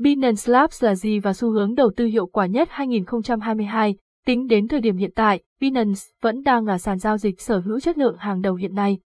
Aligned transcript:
Binance 0.00 0.52
Labs 0.52 0.84
là 0.84 0.94
gì 0.94 1.18
và 1.18 1.32
xu 1.32 1.50
hướng 1.50 1.74
đầu 1.74 1.90
tư 1.96 2.04
hiệu 2.04 2.26
quả 2.26 2.46
nhất 2.46 2.68
2022? 2.70 3.96
Tính 4.26 4.46
đến 4.46 4.68
thời 4.68 4.80
điểm 4.80 4.96
hiện 4.96 5.10
tại, 5.14 5.42
Binance 5.60 6.00
vẫn 6.22 6.42
đang 6.42 6.66
là 6.66 6.78
sàn 6.78 6.98
giao 6.98 7.16
dịch 7.16 7.40
sở 7.40 7.58
hữu 7.58 7.80
chất 7.80 7.98
lượng 7.98 8.16
hàng 8.18 8.40
đầu 8.40 8.54
hiện 8.54 8.74
nay. 8.74 8.98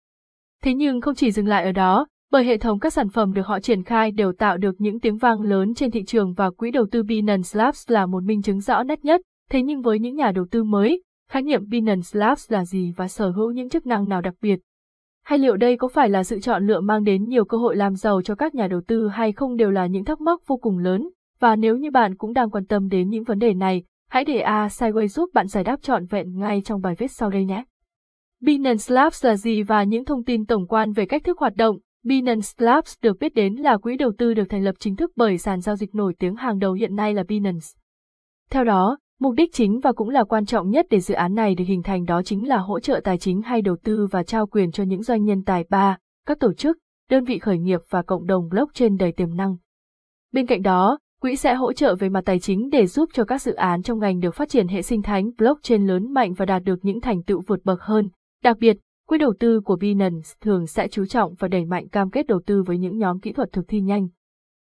Thế 0.63 0.75
nhưng 0.75 1.01
không 1.01 1.15
chỉ 1.15 1.31
dừng 1.31 1.47
lại 1.47 1.65
ở 1.65 1.73
đó, 1.73 2.07
bởi 2.31 2.45
hệ 2.45 2.59
thống 2.59 2.79
các 2.79 2.93
sản 2.93 3.09
phẩm 3.09 3.33
được 3.33 3.47
họ 3.47 3.61
triển 3.61 3.83
khai 3.83 4.11
đều 4.11 4.33
tạo 4.33 4.57
được 4.57 4.75
những 4.79 5.01
tiếng 5.01 5.17
vang 5.17 5.41
lớn 5.41 5.75
trên 5.75 5.91
thị 5.91 6.05
trường 6.05 6.35
và 6.35 6.51
quỹ 6.51 6.71
đầu 6.71 6.87
tư 6.91 7.03
Binance 7.03 7.51
Labs 7.53 7.91
là 7.91 8.07
một 8.07 8.23
minh 8.23 8.43
chứng 8.43 8.61
rõ 8.61 8.83
nét 8.83 9.05
nhất. 9.05 9.21
Thế 9.51 9.63
nhưng 9.63 9.83
với 9.83 9.99
những 9.99 10.17
nhà 10.17 10.33
đầu 10.33 10.47
tư 10.51 10.65
mới, 10.65 11.03
khái 11.31 11.43
niệm 11.43 11.69
Binance 11.69 12.09
Labs 12.13 12.53
là 12.53 12.65
gì 12.65 12.93
và 12.97 13.09
sở 13.09 13.31
hữu 13.31 13.51
những 13.51 13.69
chức 13.69 13.87
năng 13.87 14.09
nào 14.09 14.21
đặc 14.21 14.35
biệt? 14.43 14.61
Hay 15.25 15.39
liệu 15.39 15.57
đây 15.57 15.77
có 15.77 15.89
phải 15.89 16.09
là 16.09 16.25
sự 16.25 16.41
chọn 16.41 16.67
lựa 16.67 16.81
mang 16.81 17.05
đến 17.05 17.25
nhiều 17.25 17.45
cơ 17.45 17.59
hội 17.59 17.77
làm 17.77 17.95
giàu 17.95 18.23
cho 18.23 18.35
các 18.35 18.55
nhà 18.55 18.69
đầu 18.69 18.81
tư 18.87 19.09
hay 19.09 19.33
không 19.33 19.57
đều 19.57 19.71
là 19.71 19.87
những 19.87 20.05
thắc 20.05 20.21
mắc 20.21 20.41
vô 20.47 20.57
cùng 20.57 20.79
lớn? 20.79 21.09
Và 21.41 21.57
nếu 21.57 21.77
như 21.77 21.91
bạn 21.91 22.17
cũng 22.17 22.33
đang 22.33 22.51
quan 22.51 22.67
tâm 22.67 22.89
đến 22.89 23.09
những 23.09 23.25
vấn 23.25 23.39
đề 23.39 23.55
này, 23.55 23.85
hãy 24.11 24.25
để 24.25 24.39
A 24.39 24.67
Sideway 24.67 25.07
giúp 25.07 25.31
bạn 25.35 25.47
giải 25.47 25.65
đáp 25.65 25.83
trọn 25.83 26.07
vẹn 26.07 26.39
ngay 26.39 26.63
trong 26.65 26.81
bài 26.81 26.95
viết 26.99 27.11
sau 27.11 27.31
đây 27.31 27.45
nhé. 27.45 27.65
Binance 28.41 28.95
Labs 28.95 29.25
là 29.25 29.37
gì 29.37 29.63
và 29.63 29.83
những 29.83 30.05
thông 30.05 30.25
tin 30.25 30.47
tổng 30.47 30.67
quan 30.67 30.93
về 30.93 31.07
cách 31.07 31.25
thức 31.25 31.39
hoạt 31.39 31.57
động, 31.57 31.79
Binance 32.05 32.49
Labs 32.59 32.95
được 33.03 33.19
biết 33.21 33.35
đến 33.35 33.55
là 33.55 33.77
quỹ 33.77 33.97
đầu 33.97 34.13
tư 34.19 34.35
được 34.35 34.45
thành 34.49 34.65
lập 34.65 34.75
chính 34.79 34.97
thức 34.97 35.13
bởi 35.17 35.39
sàn 35.39 35.61
giao 35.61 35.77
dịch 35.77 35.95
nổi 35.95 36.15
tiếng 36.19 36.37
hàng 36.37 36.59
đầu 36.59 36.73
hiện 36.73 36.97
nay 36.97 37.15
là 37.15 37.23
Binance. 37.29 37.67
Theo 38.51 38.65
đó, 38.65 38.99
mục 39.21 39.35
đích 39.35 39.53
chính 39.53 39.81
và 39.81 39.93
cũng 39.93 40.09
là 40.09 40.25
quan 40.25 40.47
trọng 40.47 40.71
nhất 40.71 40.87
để 40.91 41.01
dự 41.01 41.15
án 41.15 41.35
này 41.35 41.55
được 41.55 41.65
hình 41.67 41.83
thành 41.83 42.05
đó 42.05 42.23
chính 42.23 42.49
là 42.49 42.59
hỗ 42.59 42.81
trợ 42.81 43.01
tài 43.05 43.19
chính 43.19 43.43
hay 43.43 43.63
đầu 43.63 43.77
tư 43.85 44.07
và 44.11 44.23
trao 44.23 44.47
quyền 44.47 44.71
cho 44.71 44.85
những 44.85 45.03
doanh 45.03 45.25
nhân 45.25 45.45
tài 45.45 45.65
ba, 45.69 45.99
các 46.27 46.41
tổ 46.41 46.53
chức, 46.53 46.79
đơn 47.11 47.25
vị 47.25 47.39
khởi 47.39 47.59
nghiệp 47.59 47.81
và 47.91 48.03
cộng 48.03 48.27
đồng 48.27 48.49
blockchain 48.49 48.97
đầy 48.97 49.13
tiềm 49.13 49.37
năng. 49.37 49.57
Bên 50.33 50.47
cạnh 50.47 50.63
đó, 50.63 50.99
quỹ 51.21 51.37
sẽ 51.37 51.55
hỗ 51.55 51.73
trợ 51.73 51.95
về 51.95 52.09
mặt 52.09 52.23
tài 52.25 52.41
chính 52.41 52.71
để 52.71 52.87
giúp 52.87 53.11
cho 53.13 53.25
các 53.25 53.43
dự 53.43 53.55
án 53.55 53.83
trong 53.83 53.99
ngành 53.99 54.21
được 54.21 54.35
phát 54.35 54.49
triển 54.49 54.69
hệ 54.69 54.83
sinh 54.83 55.03
thái 55.03 55.25
blockchain 55.39 55.87
lớn 55.87 56.13
mạnh 56.13 56.35
và 56.35 56.47
đạt 56.47 56.63
được 56.63 56.85
những 56.85 57.01
thành 57.01 57.23
tựu 57.23 57.43
vượt 57.47 57.65
bậc 57.65 57.83
hơn. 57.83 58.09
Đặc 58.43 58.57
biệt, 58.61 58.77
Quỹ 59.09 59.19
đầu 59.19 59.35
tư 59.39 59.61
của 59.61 59.77
Binance 59.77 60.31
thường 60.41 60.67
sẽ 60.67 60.89
chú 60.89 61.05
trọng 61.07 61.35
và 61.35 61.49
đẩy 61.49 61.65
mạnh 61.65 61.89
cam 61.89 62.11
kết 62.11 62.27
đầu 62.27 62.41
tư 62.47 62.63
với 62.63 62.79
những 62.79 62.99
nhóm 62.99 63.21
kỹ 63.21 63.33
thuật 63.33 63.53
thực 63.53 63.69
thi 63.69 63.81
nhanh. 63.81 64.09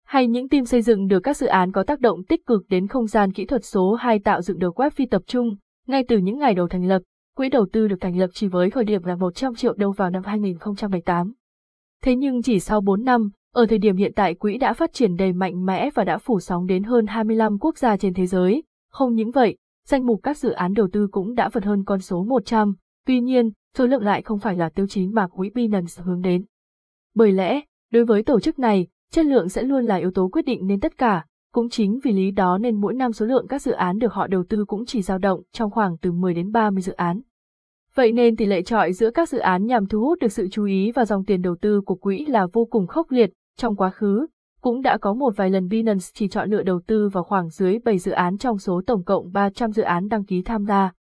Hay 0.05 0.27
những 0.27 0.49
team 0.49 0.65
xây 0.65 0.81
dựng 0.81 1.07
được 1.07 1.19
các 1.19 1.37
dự 1.37 1.47
án 1.47 1.71
có 1.71 1.83
tác 1.83 1.99
động 1.99 2.23
tích 2.23 2.45
cực 2.45 2.65
đến 2.69 2.87
không 2.87 3.07
gian 3.07 3.33
kỹ 3.33 3.45
thuật 3.45 3.65
số 3.65 3.93
hay 3.93 4.19
tạo 4.19 4.41
dựng 4.41 4.59
được 4.59 4.79
web 4.79 4.89
phi 4.89 5.05
tập 5.05 5.21
trung. 5.27 5.55
Ngay 5.87 6.03
từ 6.07 6.17
những 6.17 6.39
ngày 6.39 6.53
đầu 6.53 6.67
thành 6.67 6.85
lập, 6.85 7.01
quỹ 7.35 7.49
đầu 7.49 7.67
tư 7.73 7.87
được 7.87 8.01
thành 8.01 8.17
lập 8.17 8.29
chỉ 8.33 8.47
với 8.47 8.69
khởi 8.69 8.83
điểm 8.83 9.03
là 9.03 9.15
100 9.15 9.55
triệu 9.55 9.73
đô 9.73 9.91
vào 9.91 10.09
năm 10.09 10.23
2018. 10.25 11.33
Thế 12.03 12.15
nhưng 12.15 12.41
chỉ 12.41 12.59
sau 12.59 12.81
4 12.81 13.03
năm, 13.03 13.29
ở 13.53 13.65
thời 13.65 13.77
điểm 13.77 13.95
hiện 13.95 14.11
tại 14.15 14.33
quỹ 14.33 14.57
đã 14.57 14.73
phát 14.73 14.93
triển 14.93 15.15
đầy 15.15 15.33
mạnh 15.33 15.65
mẽ 15.65 15.89
và 15.95 16.03
đã 16.03 16.17
phủ 16.17 16.39
sóng 16.39 16.67
đến 16.67 16.83
hơn 16.83 17.07
25 17.07 17.57
quốc 17.59 17.77
gia 17.77 17.97
trên 17.97 18.13
thế 18.13 18.25
giới. 18.25 18.63
Không 18.91 19.15
những 19.15 19.31
vậy, 19.31 19.57
danh 19.87 20.05
mục 20.05 20.19
các 20.23 20.37
dự 20.37 20.51
án 20.51 20.73
đầu 20.73 20.87
tư 20.91 21.07
cũng 21.11 21.35
đã 21.35 21.49
vượt 21.49 21.65
hơn 21.65 21.83
con 21.83 21.99
số 21.99 22.23
100. 22.23 22.73
Tuy 23.05 23.21
nhiên, 23.21 23.51
số 23.77 23.87
lượng 23.87 24.03
lại 24.03 24.21
không 24.21 24.39
phải 24.39 24.55
là 24.55 24.69
tiêu 24.69 24.87
chí 24.87 25.07
mà 25.07 25.27
quỹ 25.27 25.49
Binance 25.49 26.03
hướng 26.03 26.21
đến. 26.21 26.45
Bởi 27.15 27.31
lẽ, 27.31 27.61
đối 27.91 28.05
với 28.05 28.23
tổ 28.23 28.39
chức 28.39 28.59
này, 28.59 28.87
chất 29.13 29.25
lượng 29.25 29.49
sẽ 29.49 29.63
luôn 29.63 29.85
là 29.85 29.95
yếu 29.95 30.11
tố 30.11 30.27
quyết 30.27 30.45
định 30.45 30.67
nên 30.67 30.79
tất 30.79 30.97
cả, 30.97 31.25
cũng 31.53 31.69
chính 31.69 31.99
vì 32.03 32.11
lý 32.11 32.31
đó 32.31 32.57
nên 32.57 32.81
mỗi 32.81 32.93
năm 32.93 33.13
số 33.13 33.25
lượng 33.25 33.47
các 33.47 33.61
dự 33.61 33.71
án 33.71 33.99
được 33.99 34.13
họ 34.13 34.27
đầu 34.27 34.43
tư 34.49 34.65
cũng 34.65 34.85
chỉ 34.85 35.01
dao 35.01 35.17
động 35.17 35.41
trong 35.51 35.71
khoảng 35.71 35.97
từ 35.97 36.11
10 36.11 36.33
đến 36.33 36.51
30 36.51 36.81
dự 36.81 36.93
án. 36.93 37.21
Vậy 37.95 38.11
nên 38.11 38.35
tỷ 38.35 38.45
lệ 38.45 38.61
trọi 38.61 38.93
giữa 38.93 39.11
các 39.11 39.29
dự 39.29 39.37
án 39.37 39.65
nhằm 39.65 39.85
thu 39.85 39.99
hút 39.99 40.19
được 40.21 40.31
sự 40.31 40.47
chú 40.51 40.65
ý 40.65 40.91
và 40.91 41.05
dòng 41.05 41.25
tiền 41.25 41.41
đầu 41.41 41.55
tư 41.61 41.81
của 41.81 41.95
quỹ 41.95 42.25
là 42.25 42.47
vô 42.53 42.65
cùng 42.65 42.87
khốc 42.87 43.11
liệt. 43.11 43.29
Trong 43.57 43.75
quá 43.75 43.89
khứ, 43.89 44.27
cũng 44.61 44.81
đã 44.81 44.97
có 44.97 45.13
một 45.13 45.33
vài 45.37 45.49
lần 45.49 45.67
Binance 45.67 46.05
chỉ 46.13 46.27
chọn 46.27 46.49
lựa 46.49 46.63
đầu 46.63 46.81
tư 46.87 47.09
vào 47.09 47.23
khoảng 47.23 47.49
dưới 47.49 47.79
7 47.79 47.97
dự 47.97 48.11
án 48.11 48.37
trong 48.37 48.57
số 48.57 48.81
tổng 48.87 49.03
cộng 49.03 49.31
300 49.31 49.71
dự 49.71 49.83
án 49.83 50.07
đăng 50.07 50.25
ký 50.25 50.41
tham 50.41 50.65
gia. 50.65 50.91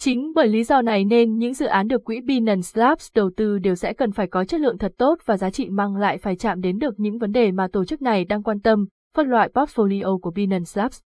Chính 0.00 0.32
bởi 0.34 0.48
lý 0.48 0.64
do 0.64 0.82
này 0.82 1.04
nên 1.04 1.38
những 1.38 1.54
dự 1.54 1.66
án 1.66 1.88
được 1.88 2.04
quỹ 2.04 2.20
Binance 2.20 2.68
Labs 2.74 3.08
đầu 3.14 3.30
tư 3.36 3.58
đều 3.58 3.74
sẽ 3.74 3.92
cần 3.92 4.12
phải 4.12 4.26
có 4.26 4.44
chất 4.44 4.60
lượng 4.60 4.78
thật 4.78 4.92
tốt 4.98 5.18
và 5.24 5.36
giá 5.36 5.50
trị 5.50 5.68
mang 5.68 5.96
lại 5.96 6.18
phải 6.18 6.36
chạm 6.36 6.60
đến 6.60 6.78
được 6.78 7.00
những 7.00 7.18
vấn 7.18 7.32
đề 7.32 7.52
mà 7.52 7.68
tổ 7.72 7.84
chức 7.84 8.02
này 8.02 8.24
đang 8.24 8.42
quan 8.42 8.60
tâm, 8.60 8.86
phân 9.16 9.28
loại 9.28 9.50
portfolio 9.54 10.18
của 10.18 10.30
Binance 10.30 10.70
Labs. 10.74 11.00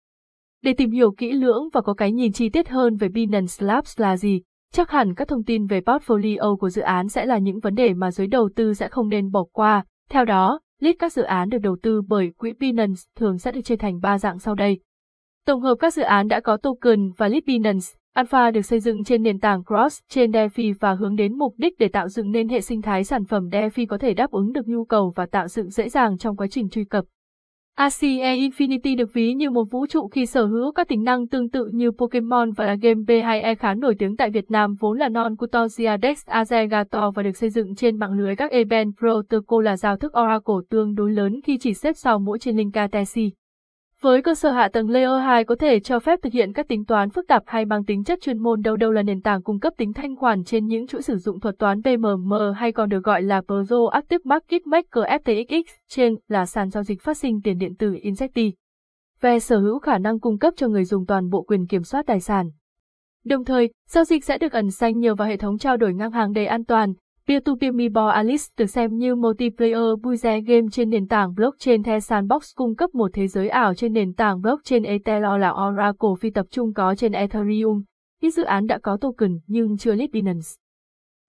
Để 0.62 0.72
tìm 0.72 0.91
hiểu 0.91 1.10
kỹ 1.12 1.32
lưỡng 1.32 1.69
và 1.72 1.81
có 1.81 1.94
cái 1.94 2.12
nhìn 2.12 2.32
chi 2.32 2.48
tiết 2.48 2.69
hơn 2.69 2.97
về 2.97 3.09
Binance 3.09 3.66
Labs 3.66 4.00
là 4.00 4.16
gì, 4.16 4.42
chắc 4.72 4.91
hẳn 4.91 5.14
các 5.14 5.28
thông 5.28 5.44
tin 5.44 5.66
về 5.66 5.81
portfolio 5.81 6.56
của 6.56 6.70
dự 6.70 6.82
án 6.82 7.09
sẽ 7.09 7.26
là 7.26 7.38
những 7.38 7.60
vấn 7.60 7.75
đề 7.75 7.94
mà 7.94 8.10
giới 8.10 8.26
đầu 8.26 8.50
tư 8.56 8.75
sẽ 8.75 8.88
không 8.88 9.09
nên 9.09 9.31
bỏ 9.31 9.44
qua. 9.53 9.84
Theo 10.10 10.25
đó, 10.25 10.60
list 10.81 10.97
các 10.98 11.12
dự 11.12 11.22
án 11.22 11.48
được 11.48 11.59
đầu 11.59 11.76
tư 11.82 12.03
bởi 12.09 12.32
quỹ 12.37 12.53
Binance 12.53 13.00
thường 13.16 13.38
sẽ 13.38 13.53
được 13.53 13.60
chia 13.64 13.76
thành 13.76 14.00
3 14.00 14.19
dạng 14.19 14.38
sau 14.38 14.54
đây. 14.54 14.81
Tổng 15.47 15.60
hợp 15.60 15.75
các 15.81 15.94
dự 15.94 16.03
án 16.03 16.28
đã 16.28 16.41
có 16.41 16.56
token 16.56 17.10
và 17.16 17.28
list 17.28 17.44
Binance, 17.47 17.87
Alpha 18.15 18.50
được 18.50 18.62
xây 18.62 18.81
dựng 18.81 19.04
trên 19.04 19.22
nền 19.22 19.38
tảng 19.38 19.62
Cross, 19.65 20.00
trên 20.09 20.31
DeFi 20.31 20.75
và 20.81 20.94
hướng 20.94 21.16
đến 21.16 21.38
mục 21.38 21.54
đích 21.59 21.78
để 21.78 21.88
tạo 21.88 22.09
dựng 22.09 22.31
nên 22.31 22.48
hệ 22.48 22.60
sinh 22.60 22.82
thái 22.82 23.04
sản 23.04 23.25
phẩm 23.25 23.48
DeFi 23.48 23.87
có 23.87 23.98
thể 23.98 24.15
đáp 24.15 24.31
ứng 24.31 24.53
được 24.53 24.69
nhu 24.69 24.84
cầu 24.84 25.12
và 25.16 25.26
tạo 25.26 25.48
dựng 25.48 25.71
dễ 25.71 25.88
dàng 25.88 26.19
trong 26.19 26.37
quá 26.37 26.47
trình 26.50 26.69
truy 26.69 26.84
cập. 26.84 27.04
ACE 27.75 28.37
Infinity 28.37 28.97
được 28.97 29.12
ví 29.12 29.34
như 29.34 29.50
một 29.50 29.65
vũ 29.70 29.87
trụ 29.87 30.09
khi 30.09 30.26
sở 30.26 30.47
hữu 30.47 30.72
các 30.72 30.88
tính 30.88 31.04
năng 31.04 31.28
tương 31.28 31.50
tự 31.50 31.70
như 31.72 31.91
Pokemon 31.91 32.53
và 32.53 32.66
là 32.66 32.75
game 32.75 33.00
B2E 33.00 33.54
khá 33.54 33.75
nổi 33.75 33.94
tiếng 33.99 34.16
tại 34.16 34.31
Việt 34.31 34.50
Nam 34.50 34.75
vốn 34.81 34.99
là 34.99 35.09
non 35.09 35.37
Cutosia 35.37 35.97
Dex 36.03 36.28
Azegator 36.28 37.10
và 37.10 37.22
được 37.22 37.37
xây 37.37 37.50
dựng 37.50 37.75
trên 37.75 37.99
mạng 37.99 38.12
lưới 38.12 38.37
các 38.37 38.50
Event 38.50 38.93
Protocol 38.99 39.65
là 39.65 39.76
giao 39.76 39.97
thức 39.97 40.12
Oracle 40.20 40.54
tương 40.70 40.94
đối 40.94 41.12
lớn 41.12 41.41
khi 41.44 41.59
chỉ 41.59 41.75
xếp 41.75 41.93
sau 41.97 42.19
mỗi 42.19 42.38
trên 42.38 42.56
Linka 42.56 42.87
Tesi. 42.87 43.31
Với 44.03 44.22
cơ 44.22 44.34
sở 44.34 44.50
hạ 44.50 44.69
tầng 44.72 44.91
Layer 44.91 45.22
2 45.22 45.44
có 45.44 45.55
thể 45.55 45.81
cho 45.81 45.99
phép 45.99 46.19
thực 46.22 46.33
hiện 46.33 46.53
các 46.53 46.69
tính 46.69 46.84
toán 46.84 47.11
phức 47.11 47.27
tạp 47.28 47.43
hay 47.47 47.65
mang 47.65 47.84
tính 47.84 48.05
chất 48.05 48.19
chuyên 48.22 48.38
môn 48.38 48.62
đâu 48.62 48.77
đâu 48.77 48.93
là 48.93 49.03
nền 49.03 49.21
tảng 49.21 49.43
cung 49.43 49.61
cấp 49.61 49.72
tính 49.77 49.93
thanh 49.93 50.16
khoản 50.16 50.44
trên 50.44 50.66
những 50.66 50.87
chuỗi 50.87 51.03
sử 51.03 51.16
dụng 51.16 51.41
thuật 51.41 51.59
toán 51.59 51.83
PMM 51.83 52.33
hay 52.56 52.72
còn 52.72 52.88
được 52.88 53.05
gọi 53.05 53.22
là 53.22 53.41
Pro 53.41 53.88
Active 53.93 54.22
Market 54.25 54.66
Maker 54.66 55.05
FTX 55.05 55.62
trên 55.88 56.15
là 56.28 56.47
sàn 56.47 56.71
giao 56.71 56.83
dịch 56.83 57.03
phát 57.03 57.16
sinh 57.16 57.41
tiền 57.43 57.59
điện 57.59 57.75
tử 57.77 57.97
Insecti. 58.03 58.53
Về 59.21 59.41
sở 59.41 59.59
hữu 59.59 59.78
khả 59.78 59.99
năng 59.99 60.21
cung 60.21 60.38
cấp 60.38 60.55
cho 60.56 60.69
người 60.69 60.84
dùng 60.84 61.06
toàn 61.06 61.31
bộ 61.31 61.43
quyền 61.43 61.67
kiểm 61.67 61.82
soát 61.82 62.06
tài 62.06 62.21
sản. 62.21 62.50
Đồng 63.25 63.44
thời, 63.44 63.71
giao 63.88 64.05
dịch 64.05 64.25
sẽ 64.25 64.38
được 64.38 64.53
ẩn 64.53 64.71
danh 64.71 64.99
nhờ 64.99 65.15
vào 65.15 65.28
hệ 65.28 65.37
thống 65.37 65.59
trao 65.59 65.77
đổi 65.77 65.94
ngang 65.94 66.12
hàng 66.12 66.32
đầy 66.32 66.47
an 66.47 66.65
toàn, 66.65 66.93
Peer-to-peer 67.30 67.74
Meeple 67.74 68.12
Alice 68.12 68.44
được 68.58 68.66
xem 68.66 68.96
như 68.96 69.14
multiplayer 69.14 70.02
vui 70.02 70.16
rẻ 70.16 70.41
game 70.41 70.66
trên 70.72 70.91
nền 70.91 71.06
tảng 71.06 71.34
blockchain 71.34 71.82
The 71.82 72.00
Sandbox 72.00 72.54
cung 72.54 72.74
cấp 72.74 72.94
một 72.94 73.10
thế 73.14 73.26
giới 73.26 73.48
ảo 73.48 73.74
trên 73.74 73.92
nền 73.92 74.14
tảng 74.14 74.41
blockchain 74.41 74.82
Ethereum 74.82 75.40
là 75.40 75.50
Oracle 75.50 76.08
phi 76.20 76.30
tập 76.30 76.46
trung 76.50 76.72
có 76.74 76.94
trên 76.94 77.12
Ethereum. 77.12 77.82
Ít 78.22 78.30
dự 78.30 78.42
án 78.42 78.66
đã 78.66 78.78
có 78.78 78.96
token 78.96 79.38
nhưng 79.46 79.76
chưa 79.76 79.94
list 79.94 80.10
Binance. 80.12 80.48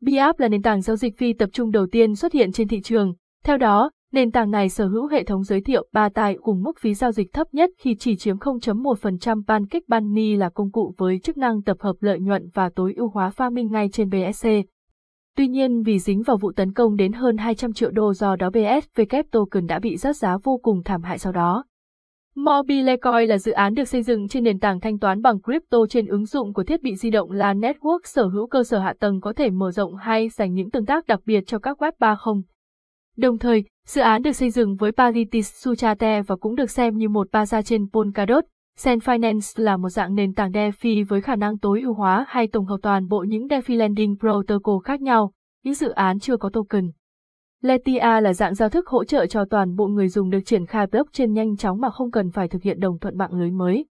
Biap 0.01 0.39
là 0.39 0.47
nền 0.47 0.61
tảng 0.61 0.81
giao 0.81 0.95
dịch 0.95 1.17
phi 1.17 1.33
tập 1.33 1.49
trung 1.53 1.71
đầu 1.71 1.87
tiên 1.87 2.15
xuất 2.15 2.33
hiện 2.33 2.51
trên 2.51 2.67
thị 2.67 2.81
trường. 2.81 3.13
Theo 3.43 3.57
đó, 3.57 3.91
nền 4.11 4.31
tảng 4.31 4.51
này 4.51 4.69
sở 4.69 4.87
hữu 4.87 5.07
hệ 5.07 5.23
thống 5.23 5.43
giới 5.43 5.61
thiệu 5.61 5.87
ba 5.93 6.09
tài 6.09 6.37
cùng 6.41 6.63
mức 6.63 6.79
phí 6.79 6.93
giao 6.93 7.11
dịch 7.11 7.33
thấp 7.33 7.47
nhất 7.53 7.69
khi 7.77 7.95
chỉ 7.95 8.15
chiếm 8.15 8.37
0.1% 8.37 9.43
Pancake 9.47 9.85
Bunny 9.87 10.35
là 10.35 10.49
công 10.49 10.71
cụ 10.71 10.93
với 10.97 11.19
chức 11.19 11.37
năng 11.37 11.61
tập 11.61 11.77
hợp 11.79 11.95
lợi 11.99 12.19
nhuận 12.19 12.49
và 12.53 12.69
tối 12.75 12.93
ưu 12.97 13.09
hóa 13.09 13.31
farming 13.37 13.69
ngay 13.69 13.89
trên 13.89 14.09
BSC. 14.09 14.47
Tuy 15.37 15.47
nhiên 15.47 15.83
vì 15.83 15.99
dính 15.99 16.23
vào 16.23 16.37
vụ 16.37 16.51
tấn 16.51 16.73
công 16.73 16.95
đến 16.95 17.13
hơn 17.13 17.37
200 17.37 17.73
triệu 17.73 17.91
đô 17.91 18.13
do 18.13 18.35
đó 18.35 18.49
BSW 18.49 19.23
token 19.31 19.67
đã 19.67 19.79
bị 19.79 19.97
rớt 19.97 20.17
giá 20.17 20.37
vô 20.43 20.59
cùng 20.63 20.83
thảm 20.83 21.03
hại 21.03 21.17
sau 21.17 21.31
đó. 21.31 21.63
Mobilecoin 22.35 23.29
là 23.29 23.37
dự 23.37 23.51
án 23.51 23.73
được 23.73 23.83
xây 23.83 24.03
dựng 24.03 24.27
trên 24.27 24.43
nền 24.43 24.59
tảng 24.59 24.79
thanh 24.79 24.99
toán 24.99 25.21
bằng 25.21 25.41
crypto 25.41 25.77
trên 25.89 26.07
ứng 26.07 26.25
dụng 26.25 26.53
của 26.53 26.63
thiết 26.63 26.83
bị 26.83 26.95
di 26.95 27.09
động 27.09 27.31
là 27.31 27.53
Network 27.53 27.99
sở 28.03 28.27
hữu 28.27 28.47
cơ 28.47 28.63
sở 28.63 28.79
hạ 28.79 28.93
tầng 28.99 29.21
có 29.21 29.33
thể 29.33 29.49
mở 29.49 29.71
rộng 29.71 29.95
hay 29.95 30.29
dành 30.29 30.53
những 30.53 30.71
tương 30.71 30.85
tác 30.85 31.07
đặc 31.07 31.19
biệt 31.25 31.43
cho 31.47 31.59
các 31.59 31.81
web 31.81 31.91
3.0. 31.99 32.41
Đồng 33.17 33.37
thời, 33.37 33.63
dự 33.87 34.01
án 34.01 34.21
được 34.21 34.31
xây 34.31 34.49
dựng 34.49 34.75
với 34.75 34.91
Paritis 34.91 35.53
Suchate 35.53 36.21
và 36.21 36.35
cũng 36.35 36.55
được 36.55 36.69
xem 36.69 36.97
như 36.97 37.09
một 37.09 37.27
baza 37.31 37.61
trên 37.61 37.89
Polkadot, 37.93 38.43
Sen 38.77 38.99
Finance 38.99 39.63
là 39.63 39.77
một 39.77 39.89
dạng 39.89 40.15
nền 40.15 40.33
tảng 40.33 40.51
DeFi 40.51 41.05
với 41.07 41.21
khả 41.21 41.35
năng 41.35 41.57
tối 41.57 41.81
ưu 41.81 41.93
hóa 41.93 42.25
hay 42.27 42.47
tổng 42.47 42.65
hợp 42.65 42.77
toàn 42.81 43.07
bộ 43.07 43.25
những 43.27 43.47
DeFi 43.47 43.77
Lending 43.77 44.15
Protocol 44.19 44.75
khác 44.83 45.01
nhau, 45.01 45.31
những 45.63 45.73
dự 45.73 45.89
án 45.89 46.19
chưa 46.19 46.37
có 46.37 46.49
token. 46.49 46.91
Letia 47.61 48.21
là 48.21 48.33
dạng 48.33 48.55
giao 48.55 48.69
thức 48.69 48.87
hỗ 48.87 49.03
trợ 49.03 49.25
cho 49.25 49.45
toàn 49.49 49.75
bộ 49.75 49.87
người 49.87 50.07
dùng 50.07 50.29
được 50.29 50.39
triển 50.45 50.65
khai 50.65 50.87
blockchain 50.87 51.33
nhanh 51.33 51.57
chóng 51.57 51.81
mà 51.81 51.89
không 51.89 52.11
cần 52.11 52.31
phải 52.31 52.47
thực 52.47 52.63
hiện 52.63 52.79
đồng 52.79 52.99
thuận 52.99 53.17
mạng 53.17 53.33
lưới 53.33 53.51
mới. 53.51 53.85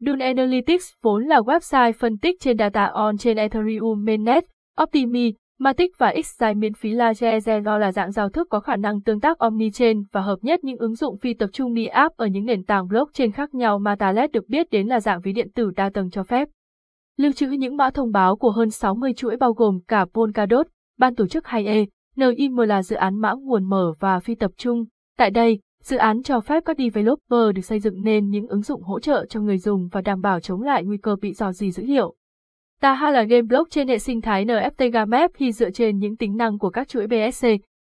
Dune 0.00 0.26
Analytics 0.26 0.84
vốn 1.02 1.24
là 1.24 1.40
website 1.40 1.92
phân 1.92 2.18
tích 2.18 2.36
trên 2.40 2.58
data 2.58 2.86
on 2.86 3.16
trên 3.16 3.36
Ethereum 3.36 4.04
mainnet, 4.04 4.44
Optimi, 4.82 5.34
Matic 5.62 5.98
và 5.98 6.12
Xzai 6.12 6.58
miễn 6.58 6.74
phí 6.74 6.92
là 6.92 7.12
do 7.64 7.78
là 7.78 7.92
dạng 7.92 8.12
giao 8.12 8.28
thức 8.28 8.46
có 8.50 8.60
khả 8.60 8.76
năng 8.76 9.00
tương 9.00 9.20
tác 9.20 9.38
omni-chain 9.38 10.04
và 10.12 10.20
hợp 10.20 10.38
nhất 10.42 10.64
những 10.64 10.78
ứng 10.78 10.94
dụng 10.94 11.18
phi 11.18 11.34
tập 11.34 11.50
trung 11.52 11.74
đi 11.74 11.86
app 11.86 12.16
ở 12.16 12.26
những 12.26 12.44
nền 12.44 12.64
tảng 12.64 12.88
blockchain 12.88 13.32
khác 13.32 13.54
nhau 13.54 13.78
mà 13.78 13.96
Talet 13.96 14.32
được 14.32 14.48
biết 14.48 14.70
đến 14.70 14.86
là 14.86 15.00
dạng 15.00 15.20
ví 15.20 15.32
điện 15.32 15.50
tử 15.54 15.70
đa 15.76 15.90
tầng 15.90 16.10
cho 16.10 16.22
phép. 16.22 16.48
Lưu 17.16 17.32
trữ 17.32 17.46
những 17.46 17.76
mã 17.76 17.90
thông 17.90 18.12
báo 18.12 18.36
của 18.36 18.50
hơn 18.50 18.70
60 18.70 19.12
chuỗi 19.16 19.36
bao 19.36 19.52
gồm 19.52 19.80
cả 19.88 20.06
Polkadot, 20.14 20.66
ban 20.98 21.14
tổ 21.14 21.26
chức 21.26 21.44
2E, 21.44 21.86
NIM 22.16 22.56
là 22.56 22.82
dự 22.82 22.96
án 22.96 23.20
mã 23.20 23.32
nguồn 23.32 23.64
mở 23.64 23.92
và 24.00 24.20
phi 24.20 24.34
tập 24.34 24.50
trung. 24.56 24.84
Tại 25.18 25.30
đây, 25.30 25.60
Dự 25.82 25.96
án 25.96 26.22
cho 26.22 26.40
phép 26.40 26.62
các 26.66 26.78
developer 26.78 27.54
được 27.54 27.62
xây 27.62 27.80
dựng 27.80 28.02
nên 28.02 28.30
những 28.30 28.46
ứng 28.48 28.62
dụng 28.62 28.82
hỗ 28.82 29.00
trợ 29.00 29.26
cho 29.28 29.40
người 29.40 29.58
dùng 29.58 29.88
và 29.92 30.00
đảm 30.00 30.20
bảo 30.20 30.40
chống 30.40 30.62
lại 30.62 30.84
nguy 30.84 30.96
cơ 30.96 31.16
bị 31.16 31.32
dò 31.32 31.52
dỉ 31.52 31.70
dữ 31.70 31.82
liệu. 31.82 32.14
Taha 32.80 33.10
là 33.10 33.22
game 33.22 33.42
block 33.42 33.70
trên 33.70 33.88
hệ 33.88 33.98
sinh 33.98 34.20
thái 34.20 34.44
NFT 34.44 34.90
Gamep 34.90 35.30
khi 35.34 35.52
dựa 35.52 35.70
trên 35.70 35.98
những 35.98 36.16
tính 36.16 36.36
năng 36.36 36.58
của 36.58 36.70
các 36.70 36.88
chuỗi 36.88 37.06
BSC, 37.06 37.46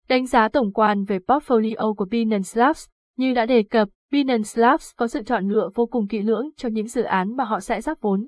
đánh 0.09 0.25
giá 0.25 0.47
tổng 0.47 0.73
quan 0.73 1.03
về 1.03 1.19
portfolio 1.27 1.93
của 1.93 2.05
Binance 2.05 2.49
Labs. 2.53 2.85
Như 3.17 3.33
đã 3.33 3.45
đề 3.45 3.63
cập, 3.63 3.89
Binance 4.11 4.51
Labs 4.55 4.91
có 4.97 5.07
sự 5.07 5.23
chọn 5.23 5.49
lựa 5.49 5.69
vô 5.75 5.85
cùng 5.85 6.07
kỹ 6.07 6.21
lưỡng 6.21 6.49
cho 6.57 6.69
những 6.69 6.87
dự 6.87 7.03
án 7.03 7.35
mà 7.35 7.43
họ 7.43 7.59
sẽ 7.59 7.81
rót 7.81 8.01
vốn. 8.01 8.27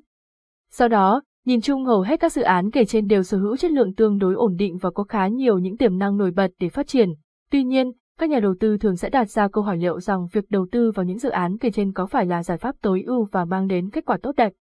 Sau 0.71 0.87
đó, 0.87 1.21
nhìn 1.45 1.61
chung 1.61 1.85
hầu 1.85 2.01
hết 2.01 2.19
các 2.19 2.31
dự 2.33 2.41
án 2.41 2.71
kể 2.71 2.85
trên 2.85 3.07
đều 3.07 3.23
sở 3.23 3.37
hữu 3.37 3.57
chất 3.57 3.71
lượng 3.71 3.93
tương 3.93 4.17
đối 4.17 4.33
ổn 4.33 4.55
định 4.55 4.77
và 4.77 4.91
có 4.91 5.03
khá 5.03 5.27
nhiều 5.27 5.57
những 5.57 5.77
tiềm 5.77 5.97
năng 5.97 6.17
nổi 6.17 6.31
bật 6.31 6.51
để 6.59 6.69
phát 6.69 6.87
triển. 6.87 7.09
Tuy 7.51 7.63
nhiên, 7.63 7.91
các 8.19 8.29
nhà 8.29 8.39
đầu 8.39 8.55
tư 8.59 8.77
thường 8.77 8.95
sẽ 8.95 9.09
đặt 9.09 9.29
ra 9.29 9.47
câu 9.47 9.63
hỏi 9.63 9.77
liệu 9.77 9.99
rằng 9.99 10.27
việc 10.31 10.45
đầu 10.49 10.67
tư 10.71 10.91
vào 10.95 11.05
những 11.05 11.19
dự 11.19 11.29
án 11.29 11.57
kể 11.57 11.71
trên 11.71 11.93
có 11.93 12.05
phải 12.05 12.25
là 12.25 12.43
giải 12.43 12.57
pháp 12.57 12.75
tối 12.81 13.03
ưu 13.07 13.27
và 13.31 13.45
mang 13.45 13.67
đến 13.67 13.89
kết 13.89 14.05
quả 14.05 14.17
tốt 14.21 14.31
đẹp. 14.37 14.53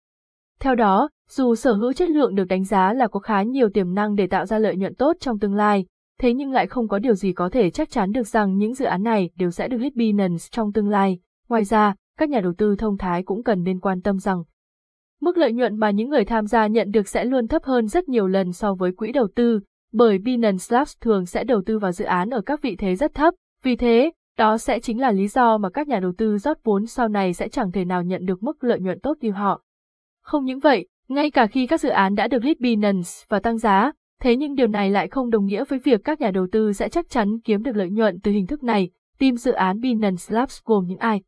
Theo 0.60 0.74
đó, 0.74 1.08
dù 1.32 1.54
sở 1.54 1.72
hữu 1.72 1.92
chất 1.92 2.10
lượng 2.10 2.34
được 2.34 2.44
đánh 2.44 2.64
giá 2.64 2.92
là 2.92 3.08
có 3.08 3.20
khá 3.20 3.42
nhiều 3.42 3.68
tiềm 3.68 3.94
năng 3.94 4.14
để 4.14 4.26
tạo 4.26 4.46
ra 4.46 4.58
lợi 4.58 4.76
nhuận 4.76 4.94
tốt 4.94 5.16
trong 5.20 5.38
tương 5.38 5.54
lai, 5.54 5.86
thế 6.20 6.34
nhưng 6.34 6.52
lại 6.52 6.66
không 6.66 6.88
có 6.88 6.98
điều 6.98 7.14
gì 7.14 7.32
có 7.32 7.48
thể 7.48 7.70
chắc 7.70 7.90
chắn 7.90 8.12
được 8.12 8.26
rằng 8.26 8.58
những 8.58 8.74
dự 8.74 8.84
án 8.84 9.02
này 9.02 9.30
đều 9.36 9.50
sẽ 9.50 9.68
được 9.68 9.78
hit 9.78 9.94
Binance 9.94 10.44
trong 10.50 10.72
tương 10.72 10.88
lai. 10.88 11.18
Ngoài 11.48 11.64
ra, 11.64 11.94
các 12.18 12.28
nhà 12.28 12.40
đầu 12.40 12.52
tư 12.58 12.76
thông 12.76 12.98
thái 12.98 13.22
cũng 13.22 13.42
cần 13.42 13.62
nên 13.62 13.80
quan 13.80 14.02
tâm 14.02 14.18
rằng 14.18 14.42
mức 15.20 15.36
lợi 15.36 15.52
nhuận 15.52 15.76
mà 15.76 15.90
những 15.90 16.08
người 16.08 16.24
tham 16.24 16.46
gia 16.46 16.66
nhận 16.66 16.90
được 16.90 17.08
sẽ 17.08 17.24
luôn 17.24 17.48
thấp 17.48 17.64
hơn 17.64 17.88
rất 17.88 18.08
nhiều 18.08 18.26
lần 18.26 18.52
so 18.52 18.74
với 18.74 18.92
quỹ 18.92 19.12
đầu 19.12 19.28
tư, 19.34 19.60
bởi 19.92 20.18
Binance 20.18 20.64
Labs 20.68 20.96
thường 21.00 21.26
sẽ 21.26 21.44
đầu 21.44 21.62
tư 21.66 21.78
vào 21.78 21.92
dự 21.92 22.04
án 22.04 22.30
ở 22.30 22.40
các 22.40 22.62
vị 22.62 22.76
thế 22.76 22.96
rất 22.96 23.14
thấp, 23.14 23.34
vì 23.62 23.76
thế, 23.76 24.12
đó 24.38 24.58
sẽ 24.58 24.80
chính 24.80 25.00
là 25.00 25.12
lý 25.12 25.28
do 25.28 25.58
mà 25.58 25.70
các 25.70 25.88
nhà 25.88 26.00
đầu 26.00 26.12
tư 26.18 26.38
rót 26.38 26.64
vốn 26.64 26.86
sau 26.86 27.08
này 27.08 27.34
sẽ 27.34 27.48
chẳng 27.48 27.72
thể 27.72 27.84
nào 27.84 28.02
nhận 28.02 28.26
được 28.26 28.42
mức 28.42 28.64
lợi 28.64 28.80
nhuận 28.80 29.00
tốt 29.00 29.16
như 29.20 29.30
họ. 29.30 29.62
Không 30.22 30.44
những 30.44 30.58
vậy, 30.58 30.88
ngay 31.08 31.30
cả 31.30 31.46
khi 31.46 31.66
các 31.66 31.80
dự 31.80 31.88
án 31.88 32.14
đã 32.14 32.28
được 32.28 32.44
list 32.44 32.58
Binance 32.58 33.10
và 33.28 33.40
tăng 33.40 33.58
giá, 33.58 33.92
thế 34.20 34.36
nhưng 34.36 34.54
điều 34.54 34.66
này 34.66 34.90
lại 34.90 35.08
không 35.08 35.30
đồng 35.30 35.46
nghĩa 35.46 35.64
với 35.64 35.78
việc 35.78 36.00
các 36.04 36.20
nhà 36.20 36.30
đầu 36.30 36.46
tư 36.52 36.72
sẽ 36.72 36.88
chắc 36.88 37.10
chắn 37.10 37.40
kiếm 37.44 37.62
được 37.62 37.76
lợi 37.76 37.90
nhuận 37.90 38.20
từ 38.20 38.30
hình 38.30 38.46
thức 38.46 38.62
này. 38.62 38.90
Team 39.18 39.36
dự 39.36 39.52
án 39.52 39.80
Binance 39.80 40.24
Labs 40.28 40.58
gồm 40.64 40.86
những 40.86 40.98
ai? 40.98 41.22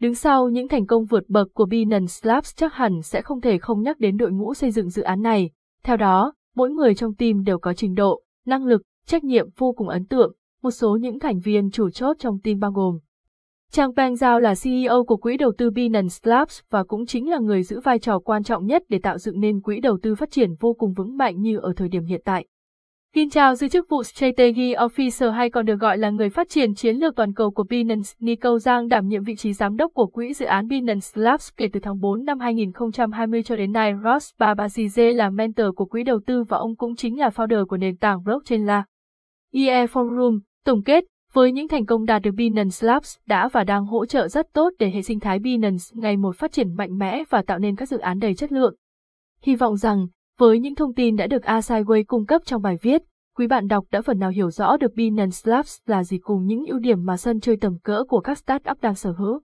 Đứng 0.00 0.14
sau 0.14 0.48
những 0.48 0.68
thành 0.68 0.86
công 0.86 1.04
vượt 1.04 1.28
bậc 1.28 1.48
của 1.54 1.66
Binance 1.66 2.14
Labs 2.22 2.56
chắc 2.56 2.74
hẳn 2.74 3.02
sẽ 3.02 3.22
không 3.22 3.40
thể 3.40 3.58
không 3.58 3.82
nhắc 3.82 4.00
đến 4.00 4.16
đội 4.16 4.30
ngũ 4.30 4.54
xây 4.54 4.70
dựng 4.70 4.88
dự 4.88 5.02
án 5.02 5.22
này. 5.22 5.50
Theo 5.82 5.96
đó, 5.96 6.32
mỗi 6.56 6.70
người 6.70 6.94
trong 6.94 7.14
team 7.14 7.44
đều 7.44 7.58
có 7.58 7.74
trình 7.74 7.94
độ, 7.94 8.22
năng 8.46 8.66
lực, 8.66 8.82
trách 9.06 9.24
nhiệm 9.24 9.48
vô 9.56 9.72
cùng 9.72 9.88
ấn 9.88 10.06
tượng. 10.06 10.32
Một 10.62 10.70
số 10.70 10.96
những 10.96 11.18
thành 11.18 11.40
viên 11.40 11.70
chủ 11.70 11.90
chốt 11.90 12.16
trong 12.18 12.38
team 12.40 12.58
bao 12.58 12.72
gồm 12.72 12.98
Trang 13.72 13.94
Peng 13.94 14.14
Zhao 14.14 14.40
là 14.40 14.54
CEO 14.62 15.04
của 15.04 15.16
quỹ 15.16 15.36
đầu 15.36 15.52
tư 15.58 15.70
Binance 15.70 16.16
Labs 16.22 16.60
và 16.70 16.84
cũng 16.84 17.06
chính 17.06 17.30
là 17.30 17.38
người 17.38 17.62
giữ 17.62 17.80
vai 17.80 17.98
trò 17.98 18.18
quan 18.18 18.42
trọng 18.42 18.66
nhất 18.66 18.82
để 18.88 18.98
tạo 19.02 19.18
dựng 19.18 19.40
nên 19.40 19.60
quỹ 19.60 19.80
đầu 19.80 19.98
tư 20.02 20.14
phát 20.14 20.30
triển 20.30 20.54
vô 20.60 20.72
cùng 20.72 20.92
vững 20.92 21.16
mạnh 21.16 21.40
như 21.40 21.58
ở 21.58 21.72
thời 21.76 21.88
điểm 21.88 22.04
hiện 22.04 22.20
tại. 22.24 22.46
Kim 23.14 23.30
Chao 23.30 23.54
giữ 23.54 23.68
chức 23.68 23.86
vụ 23.88 24.02
Strategy 24.02 24.74
Officer 24.74 25.30
hay 25.30 25.50
còn 25.50 25.66
được 25.66 25.74
gọi 25.74 25.98
là 25.98 26.10
người 26.10 26.30
phát 26.30 26.48
triển 26.48 26.74
chiến 26.74 26.96
lược 26.96 27.16
toàn 27.16 27.34
cầu 27.34 27.50
của 27.50 27.64
Binance. 27.64 28.08
Nico 28.18 28.58
Giang 28.58 28.88
đảm 28.88 29.08
nhiệm 29.08 29.24
vị 29.24 29.36
trí 29.36 29.52
giám 29.52 29.76
đốc 29.76 29.92
của 29.94 30.06
quỹ 30.06 30.34
dự 30.34 30.46
án 30.46 30.68
Binance 30.68 31.06
Labs 31.14 31.48
kể 31.56 31.68
từ 31.72 31.80
tháng 31.80 32.00
4 32.00 32.24
năm 32.24 32.40
2020 32.40 33.42
cho 33.42 33.56
đến 33.56 33.72
nay. 33.72 33.92
Ross 34.04 34.34
Babazidze 34.38 35.14
là 35.14 35.30
mentor 35.30 35.66
của 35.76 35.84
quỹ 35.84 36.02
đầu 36.02 36.20
tư 36.26 36.44
và 36.44 36.56
ông 36.56 36.76
cũng 36.76 36.96
chính 36.96 37.18
là 37.18 37.28
founder 37.28 37.66
của 37.66 37.76
nền 37.76 37.96
tảng 37.96 38.22
blockchain 38.24 38.66
là 38.66 38.84
IE 39.52 39.86
Forum. 39.86 40.40
Tổng 40.64 40.82
kết, 40.82 41.04
với 41.32 41.52
những 41.52 41.68
thành 41.68 41.86
công 41.86 42.04
đạt 42.04 42.22
được 42.22 42.30
Binance 42.34 42.76
Labs 42.80 43.16
đã 43.26 43.48
và 43.48 43.64
đang 43.64 43.86
hỗ 43.86 44.06
trợ 44.06 44.28
rất 44.28 44.52
tốt 44.52 44.70
để 44.78 44.90
hệ 44.90 45.02
sinh 45.02 45.20
thái 45.20 45.38
Binance 45.38 45.84
ngày 45.92 46.16
một 46.16 46.36
phát 46.36 46.52
triển 46.52 46.74
mạnh 46.74 46.98
mẽ 46.98 47.22
và 47.30 47.42
tạo 47.42 47.58
nên 47.58 47.76
các 47.76 47.88
dự 47.88 47.98
án 47.98 48.18
đầy 48.18 48.34
chất 48.34 48.52
lượng. 48.52 48.74
Hy 49.42 49.56
vọng 49.56 49.76
rằng, 49.76 50.06
với 50.38 50.60
những 50.60 50.74
thông 50.74 50.94
tin 50.94 51.16
đã 51.16 51.26
được 51.26 51.42
Asaiway 51.42 52.04
cung 52.06 52.26
cấp 52.26 52.42
trong 52.44 52.62
bài 52.62 52.76
viết, 52.82 53.02
quý 53.36 53.46
bạn 53.46 53.68
đọc 53.68 53.84
đã 53.90 54.02
phần 54.02 54.18
nào 54.18 54.30
hiểu 54.30 54.50
rõ 54.50 54.76
được 54.76 54.94
Binance 54.94 55.36
Labs 55.44 55.78
là 55.86 56.04
gì 56.04 56.18
cùng 56.18 56.46
những 56.46 56.66
ưu 56.66 56.78
điểm 56.78 57.04
mà 57.04 57.16
sân 57.16 57.40
chơi 57.40 57.56
tầm 57.56 57.78
cỡ 57.82 58.04
của 58.08 58.20
các 58.20 58.38
startup 58.38 58.80
đang 58.80 58.94
sở 58.94 59.12
hữu. 59.12 59.40